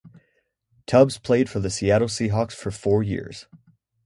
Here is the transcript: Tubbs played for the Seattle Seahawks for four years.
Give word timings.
Tubbs 0.87 1.19
played 1.19 1.47
for 1.47 1.59
the 1.59 1.69
Seattle 1.69 2.07
Seahawks 2.07 2.53
for 2.53 2.71
four 2.71 3.03
years. 3.03 3.45